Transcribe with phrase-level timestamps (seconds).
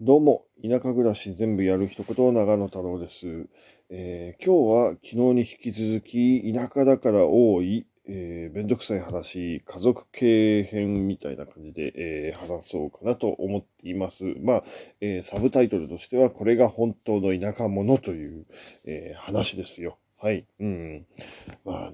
[0.00, 3.48] どうも、田舎暮らし全部やる一言、長野太郎です。
[3.90, 14.22] えー今日は昨日に引き続き、田舎だから多い、えー、めんどくさい話、家族系編みたいな感じで、えー話そうかなと思っています。
[14.40, 14.64] まあ、
[15.00, 18.46] えーサブタイトルとしては、これが本当の田舎者という、
[18.84, 19.98] え話ですよ。
[20.20, 20.46] はい。
[20.60, 20.87] うん。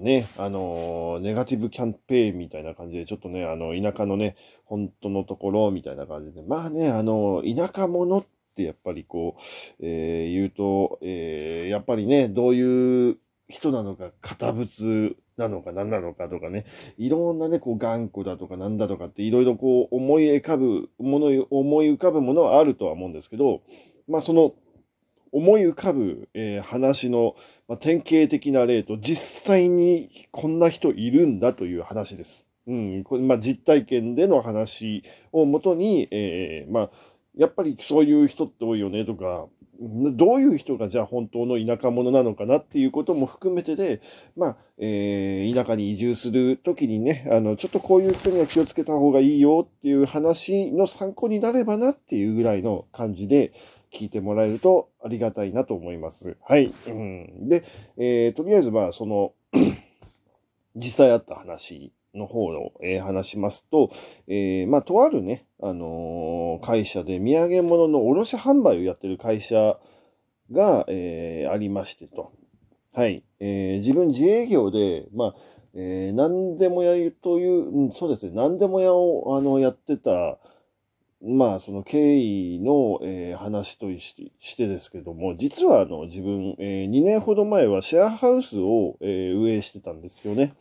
[0.05, 4.35] ね、あのーネガティブキャンペーンみたいな感じで、ちょっとね、あの、田舎のね、
[4.65, 8.25] 本当のところみたいな感じで、まあね、あの、田舎者っ
[8.55, 9.41] てやっぱりこう、
[9.83, 13.17] えー言うと、えーやっぱりね、どういう
[13.49, 16.65] 人なのか、堅物なのか何なのかとかね、
[16.99, 23.63] いろんなね、こう頑固だとかなんだとかっていろいろこう思い浮かぶもの、思い浮かぶものはあるとは思うんですけど、
[24.07, 24.53] まあその、
[25.35, 27.35] 思い浮かぶ、えー話の、
[27.67, 32.47] まあ、典型的な例と、実際にこんな人いるんだという話です。
[32.67, 36.89] うん、これまあ、実体験での話をもとに、えーまあ、
[37.35, 44.01] やっぱりそういう人って多いよねとか、どういう人がじゃあ本当の田舎者なのかなっていうことも含めてで、
[44.37, 53.51] まあ、えー田舎に移住するときにね、あの、ちょっとこういう人には気をつけた方がいいよっていう話の参考になればなっていうぐらいの感じで
[53.95, 56.35] 聞いてもらえるとありがたいなと思います。
[56.43, 56.73] はい。
[56.87, 57.63] うん、で、
[57.97, 59.33] えーとりあえずまあ、その、
[60.75, 63.89] 実際あった話の方を、えー話しますと、
[64.27, 69.79] えーまあ、とあるね、あのー会社で土産物の卸販売をやってる会社
[70.51, 72.31] が、えーありましてと。
[72.93, 73.23] はい。
[73.39, 75.35] えー自分自営業で、まあ、
[75.73, 80.37] えー何でも屋という、うんそうですね、何でも屋を、あの、やってた、
[81.27, 90.53] まあ、その経緯の、えー話とししてですけども、実はあの、自分、え2年ほど前はシェアハウスを、えー運営してたんですよね。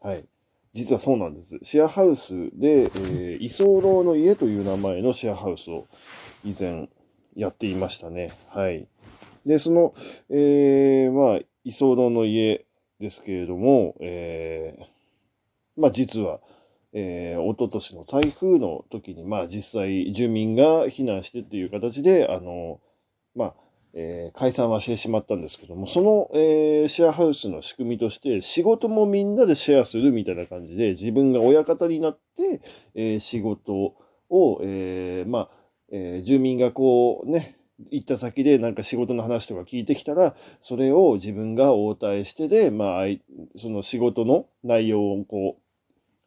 [0.00, 0.24] はい。
[0.72, 1.58] 実はそうなんです。
[1.62, 5.86] シェアハウスで、えー、居候の家という名前のシェアハウスを
[6.44, 6.88] 以前
[7.34, 8.32] やっていましたね。
[8.48, 8.86] はい。
[9.46, 9.94] で、その、
[10.30, 12.66] えー、まあ、居候の家
[13.00, 16.40] ですけれども、えー、まあ実は、
[16.94, 22.80] えー、一昨年の台風の時に、まあ実際住民が避難してっていう形で、あの、
[23.34, 23.54] まあ、
[23.94, 32.60] えー解散はしてしまったんですけども、その、えーシェアハウスの仕組みとして、仕事もみんなでシェアするみたいな感じで、自分が親方になって、
[32.94, 33.96] えー仕事
[34.30, 35.48] を、えまあ、
[35.90, 37.58] え住民がこうね、
[37.90, 43.06] 行った先でなんか仕事の話とか聞いてきたら、それを自分が応対してで、まあ、
[43.56, 45.63] その仕事の内容をこう、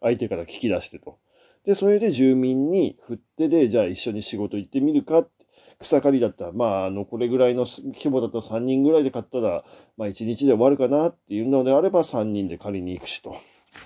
[0.02, 1.18] 相手から聞き出してと。
[1.66, 5.38] で、それで住民に振ってで、じゃあ一緒に仕事行ってみるかって
[5.80, 9.64] 草刈りだったら、まあ、あの、これぐらいの規模だったら3人ぐらいで買ったら、
[9.96, 13.36] まあ1日で終わるかなっていうのであれば3人で借りに行くしと。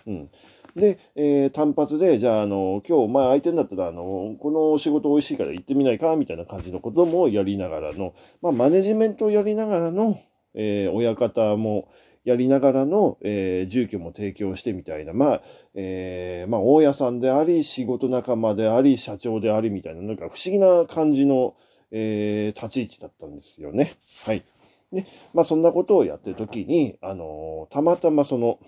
[0.07, 0.29] うん。
[0.75, 10.22] で、えー単発で、じゃあ、あの、今日、まあ相手になったら、あの、この仕事美味しいから行ってみないかみたいな感じのこともやりながらの、まあマネジメントをやりながらの、
[10.53, 11.89] えー親方も
[12.23, 15.41] やりながらの、えー住居も提供してみたいな、まあ、
[15.73, 21.55] えーまあ、大家さんであり、仕事仲間であり、社長でありみたいな、なんか不思議な感じの、
[21.91, 23.97] えー立ち位置だったんですよね。
[24.25, 24.43] はい。
[24.91, 28.59] で、まあそんなことをやってるときに、あのたまたまその、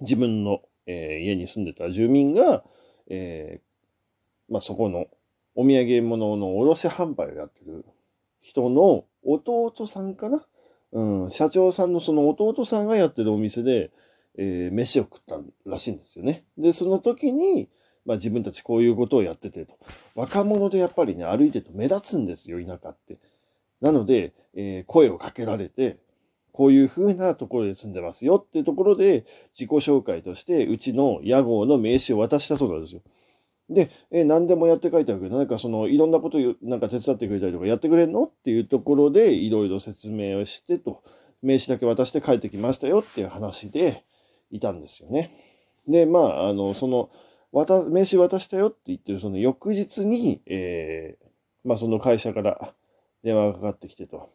[0.00, 2.64] 自分の、え家に住んでた住民が、
[3.08, 3.60] え
[4.48, 5.06] まあそこの
[5.54, 7.84] お土産物の卸販売をやってる
[8.40, 10.44] 人の弟さんかな
[10.96, 13.90] うん、社長さんのその弟さんがやってるお店で、
[14.38, 16.44] えー飯を食ったらしいんですよね。
[16.56, 17.68] で、その時に、
[18.06, 19.78] まあ自分たちこういうことをやっててと。
[20.14, 23.18] 若者でやっぱりね、歩いてると目立つんですよ、田舎って。
[23.82, 25.98] なので、えー声をかけられて、
[26.52, 33.02] こういう風なところで住んでますよっていうところで、自己紹介として、うちの屋号の名刺を渡したそうなんですよ。
[33.68, 41.02] で、えー何でもやって書いてあるけど、なんかその、いろんなことをなんか手伝ってくれたりとかやってくれんのっていうところで、いろいろ説明をしてと、
[41.42, 44.04] 名刺だけ渡して帰ってきましたよっていう話で
[44.50, 45.30] いたんですよね。
[45.88, 47.10] で、まあ、あの、その、
[47.52, 51.26] 名刺渡したよって言ってるその翌日に、えー
[51.64, 52.74] まあその会社から
[53.24, 54.30] 電話がかかってきてと。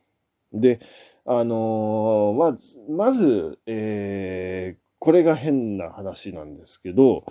[0.51, 0.79] で、
[1.25, 7.25] あのーまず、まず、えーこれが変な話なんですけど、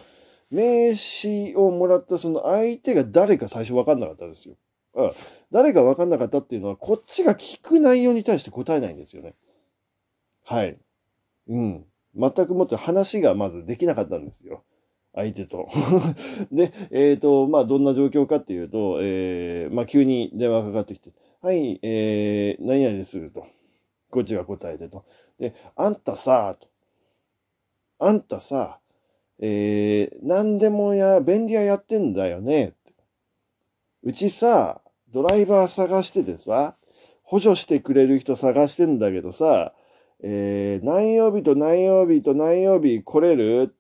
[0.51, 4.57] 名刺をもらったその相手が誰か最初分かんなかったですよ。
[4.97, 5.13] あ
[5.53, 9.35] 誰が分かんなかったっていうのは、こっちが聞く内容に対して答えないんですよね。
[10.45, 10.79] はい。
[11.49, 11.85] うん。
[12.17, 14.65] 全くもって話がまずできなかったんですよ。
[15.15, 15.69] 相手と。
[16.53, 23.47] で、えっ、と、まあ、どんな状況かっていうと、えーまあ、急に電話がかかってきて、はい、えー、何々ですと。
[24.11, 25.05] こっちが答えてと。
[25.39, 26.69] で、あんたさ、と。
[27.99, 28.80] あんたさ、
[29.43, 32.75] えー、何でもや、便利屋やってんだよね。
[34.03, 34.83] うちさ、
[35.13, 36.77] ドライバー探しててさ、
[37.23, 39.73] 補助してくれる人探してんだけどさ、
[40.23, 43.75] えー、何曜日と何曜日と何曜日来れる？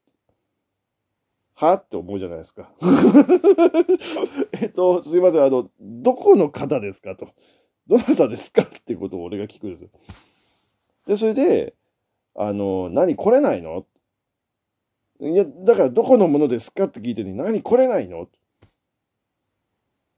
[1.54, 1.74] は？
[1.74, 2.70] って思うじゃないですか。
[4.52, 7.28] えっと、すいません、あの、どこの方ですかと。
[7.86, 9.90] どなたですかっていうことを俺が聞くんですよ。
[11.06, 11.74] で、それで、
[12.34, 13.84] あの、何来れないの？
[15.20, 18.26] いや、だからどこのものですかって聞いてるのに、何来れないの？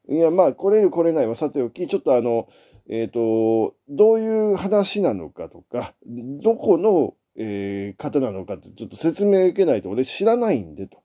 [0.09, 2.49] いや、まあ、来れる来れないはさておき、ちょっとあの、
[2.89, 11.03] えっ、ー、と、どういう話なのかとか、どこの、えー、方なのかってちょっと説明受けないと俺知らないんでと。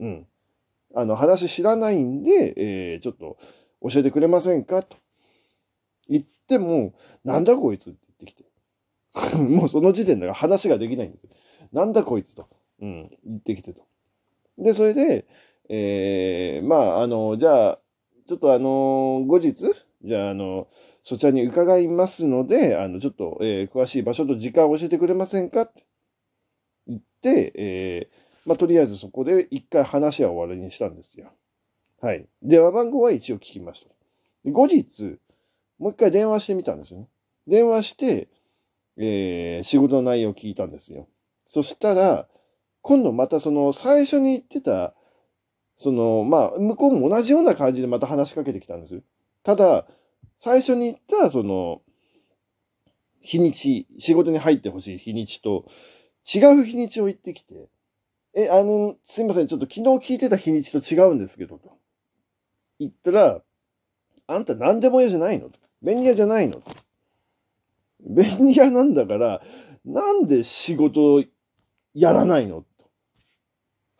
[0.00, 0.26] うん。
[0.94, 3.38] あの、話知らないんで、えー、ちょっと
[3.82, 4.96] 教えてくれませんかと。
[6.08, 6.94] 言っても、
[7.24, 9.36] なんだこいつって言ってきて。
[9.36, 11.30] もうその時点で話ができないんですよ。
[11.72, 12.48] なんだこいつと。
[12.82, 13.86] うん、言ってきてと。
[14.58, 15.26] で、それで、
[15.70, 17.78] えー、まあ、あの、じゃあ、
[18.28, 19.54] ちょっとあの、後日、
[20.04, 20.68] じゃあ、あの、
[21.02, 25.62] そちらに伺いますので、あの、ちょっと、えー、詳しい場所と時間を教えてくれませんか？
[25.62, 25.84] って
[26.86, 31.32] 言って、えー、まあ、とりあえずそこで一回話は終わりにしたんですよ。
[32.00, 32.26] はい。
[32.42, 33.86] 電話番号は一応聞きまし
[34.44, 34.50] た。
[34.50, 35.18] 後日、
[35.78, 37.08] もう一回電話してみたんですよね。
[37.46, 38.28] 電話して、
[38.96, 41.08] えー、仕事の内容を聞いたんですよ。
[41.46, 42.26] そしたら、
[42.82, 44.94] 今度またその最初に言ってた、
[45.78, 49.02] その、まあ、向こうも同じような感じでまた話しかけてきたんです
[49.42, 49.86] ただ、
[50.38, 51.82] 最初に言った、その、
[53.20, 55.64] 日にち、仕事に入ってほしい日にちと、
[56.32, 57.68] 違う日にちを言ってきて、
[58.34, 61.76] え、あの、すいません、ちょっと昨日聞いてた日にちと違うんですけど、と。
[62.78, 63.42] 言ったら、
[64.26, 65.50] あんた何でも嫌じゃないの？
[65.82, 66.62] 便利屋じゃないの？
[68.00, 69.42] 便利屋なんだから、
[69.84, 71.22] なんで仕事
[71.94, 72.64] やらないの？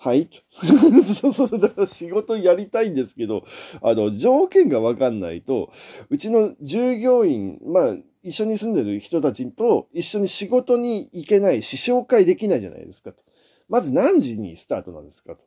[0.04, 0.28] はい
[1.14, 3.44] そうそう、だから仕事やりたいんですけど、
[3.80, 5.70] あの、条件がわかんないと、
[6.10, 13.22] うちの従業員、まあ、一緒に住んでる人たちと一緒に仕事に行けないし、紹介できないじゃないですかと。
[13.68, 15.44] まず何時にスタートなんですかと。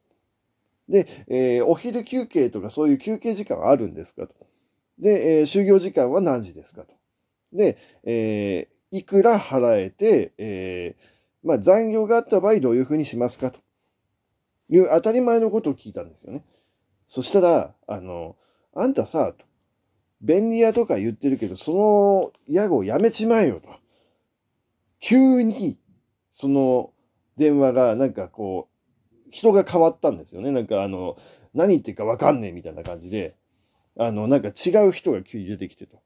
[0.87, 4.35] で、えー、お昼休憩とかそういう休憩時間はあるんですかと。
[4.97, 6.93] で、えー、就業時間は何時ですかと。
[7.51, 10.95] で、えー、いくら払えて、え、
[11.43, 13.64] まあ残業があった場合どういうふうにしますかと
[14.69, 16.43] いう当たり前のことを聞いたんですよね。
[17.07, 18.35] そしたら、あの、
[18.73, 19.45] あんたさ、と
[20.21, 23.69] 便利屋とか言ってるけど、その屋号やめちまえよと。
[24.99, 25.77] 急に、
[26.33, 26.91] その、
[27.37, 30.51] 電話がなんかこう、人が変わったんですよね。
[30.51, 31.17] なんかあの、
[31.53, 33.35] 何言ってるかわかんねえみたいな感じで、
[33.97, 36.01] あの、なんか違う人が急に出てきてと。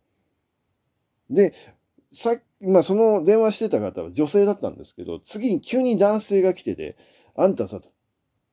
[1.29, 1.53] で、
[2.11, 6.97] さっき、まあその電話してた方は女性だったんですけど、次に急に男性が来てて、
[7.35, 7.79] あんたさ、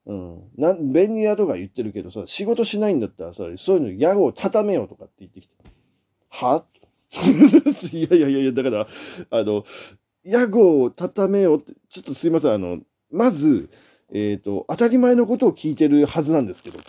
[0.07, 0.43] うん。
[0.57, 5.55] な、便利屋とか言ってるけどさ、仕事しないんだったらさ、そういうの屋号畳めよとかって言ってきて。
[6.29, 6.65] は？
[7.93, 8.89] いやいやいやいや、だから、
[9.31, 9.65] あの、
[10.25, 12.81] 屋号を畳めよって、ちょっとすいません、あの、
[13.11, 13.69] まず、
[14.13, 16.81] えっ、ー、と、当たり前のことを聞いてるはずなんですけど。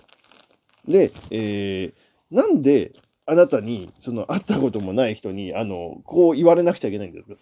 [0.88, 2.94] で、えー、なんで、
[3.26, 7.36] あなたに、その、会ったこともない人に、あの、こう言われなくちゃいけないんですか？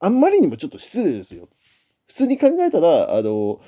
[0.00, 1.48] あんまりにもちょっと失礼ですよ。
[2.06, 3.60] 普通に考えたら、あの、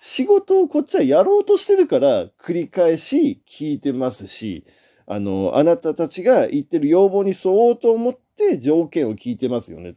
[0.00, 4.64] 仕事をこっちはやろうとしてるから繰り返し聞いてますし、
[5.06, 9.96] あの、あなたたちが言ってる要望に沿おうと思って条件を聞いてますよね。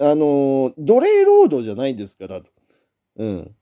[0.00, 2.40] あの、奴隷労働じゃないんですから、
[3.16, 3.54] うん。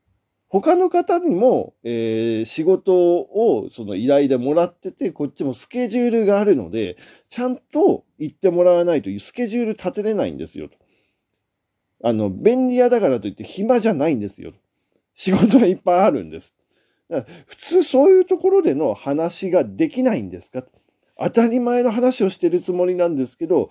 [0.48, 6.96] 他の方にも、えー、仕事をその依頼でもらってて、こっちもスケジュールがあるので、
[7.28, 10.68] ちゃんと言ってもらわないというスケジュール立てれないんですよ。
[12.04, 14.52] あの、便利屋だからといって暇じゃないんですよ。
[15.16, 16.54] 仕事がいっぱいあるんです。
[17.46, 20.62] 普通そういうところでの話ができないんですか？
[21.18, 23.70] 当たり前の話をしてるつもりなんですけど、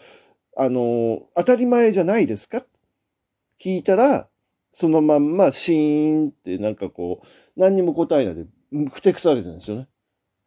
[0.58, 2.66] あの、当たり前じゃないですか？
[3.62, 4.28] 聞いたら、
[4.74, 8.46] そのまんまシーンってなんかこう、何にも答えないで、
[8.92, 9.88] ふてくされてるんですよね。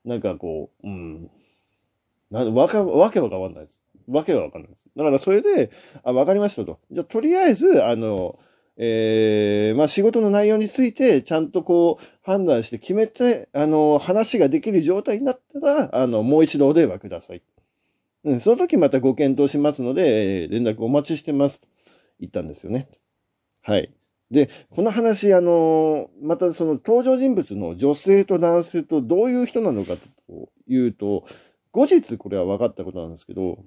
[0.05, 1.31] なんかこう、うん。
[2.31, 3.81] なわか、わけわかんないです。
[4.07, 4.89] わけはわかんないです。
[4.97, 5.71] だからそれで、
[6.03, 6.79] あ、わかりましたと。
[6.91, 8.39] じゃとりあえず、あの、
[8.81, 17.43] えー、まあ仕事の内容についてちゃんとこう判断して決めて、あの、話ができる状態になったら、あの、もう一度お電話ください。
[18.25, 21.61] うん、その時またご検討しますので、連絡お待ちしてます。
[21.61, 21.67] と
[22.21, 22.89] 言ったんですよね。
[23.63, 23.93] はい。
[24.31, 31.25] で、この話、あの、またその登場人物の女性と男性とどういう人なのかというと、
[31.73, 33.65] 後日これは分かったことなんですけど、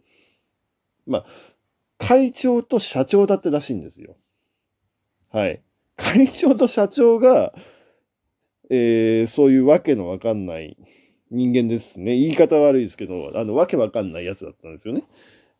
[1.07, 1.25] まあ、
[1.97, 4.15] 会長と社長だったらしいんですよ。
[5.31, 5.61] はい。
[5.95, 7.53] 会長と社長が、
[8.69, 10.77] えー、そういうわけのわかんない、
[11.29, 12.17] 人間ですね。
[12.17, 15.05] 言い方悪いですけど、あの、わけわかんないやつだったんですよね。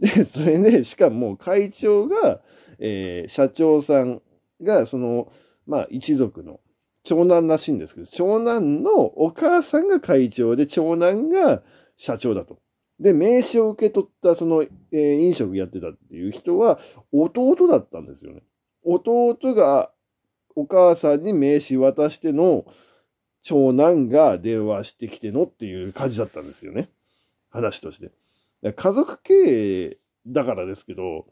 [0.01, 2.41] で、それで、しかも会長が、
[2.79, 4.21] えー、社長さん
[4.61, 5.31] が、その、
[5.65, 6.59] まあ、一族の
[7.03, 11.63] 長男らしいんですけど、長男のお母さんが会長で、長男が
[11.95, 12.59] 社長だと。
[12.99, 16.79] で、名刺を受け取ったその、えー、飲食やってたっていう人は
[17.13, 18.43] 弟だったんですよね。
[18.83, 19.91] 弟が
[20.55, 22.65] お母さんに名刺渡しての
[23.41, 26.89] 長男が電話してきてのっていう感じだったんですよね。
[27.49, 28.11] 話として。
[28.73, 29.97] 家族経営
[30.27, 31.25] だからですけど、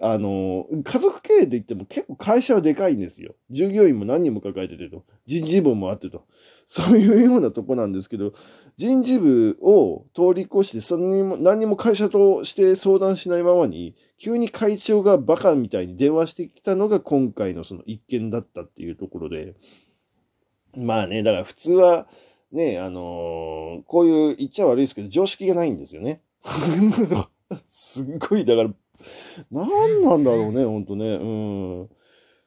[0.00, 3.34] あの、家族経営で言っても結構会社はでかいんですよ。
[3.50, 5.04] 従業員も何人も抱えててと。
[5.26, 6.24] 人事部もあってと。
[6.66, 8.32] そういうようなとこなんですけど、
[8.76, 19.54] 人事部を通り越して、そんにも何にも会社として相談しないままに、急に会長がバカみたいに電話してきたのが今回のその一件だったっていうところで、
[20.76, 22.06] まあね、だから普通は、
[22.52, 26.22] ね、あのー、こういう言っちゃ悪いですけど、常識がないんですよね。
[27.68, 28.70] すっごい、だから、
[29.50, 29.68] 何
[30.02, 31.04] なんだろうね、ほんとね。
[31.04, 31.16] う
[31.84, 31.88] ん。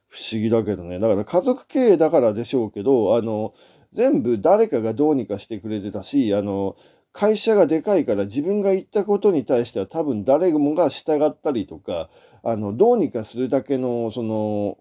[0.07, 1.00] 不思議だけどね。
[1.00, 3.53] だから家族経営だからでしょうけど、あの、
[3.91, 6.75] 全部誰かがどうにかしてくれてたし、あの、
[7.12, 12.09] 会社がでかいから自分が言ったことに対しては多分誰もが従ったりとか、
[12.43, 14.77] あの、どうにかするだけの、その、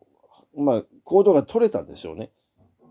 [0.57, 2.31] まあ、行動が取れたんでしょうね。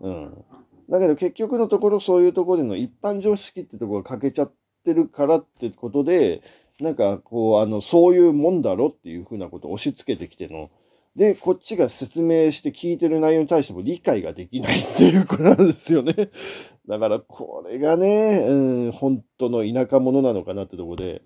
[0.00, 0.44] うん。
[0.88, 4.52] だけど結局のところそういうところでの一般常識ってところが欠けちゃっ
[4.84, 6.42] てるからってことで、
[6.80, 10.70] なんかこう、あの、そういうもんだろっていうふうなことを押し付けてきての、
[11.16, 16.30] で、こっちが説明して聞いてる内容に対しても理解ができないっていうことなんですよね。
[16.88, 18.54] だからこれがね、う
[18.88, 21.22] ん、本当の田舎者なのかなってとこで、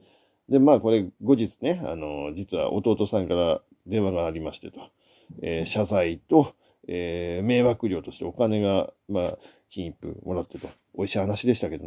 [0.50, 4.80] で、まあこれ後日ね、あの、実は弟さんから電話がありましてと、
[5.40, 6.54] えー、謝罪と、
[6.86, 9.38] えー、迷惑料としてお金が、まあ、
[9.70, 11.86] 金一封もらってと、美味しい話でしたけど